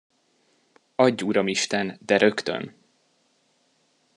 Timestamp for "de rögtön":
2.05-2.75